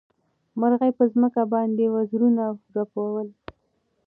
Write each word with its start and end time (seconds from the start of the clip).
مرغۍ 0.59 0.91
په 0.97 1.03
ځمکه 1.13 1.43
باندې 1.53 1.85
وزرونه 1.95 2.43
رپول. 2.75 3.27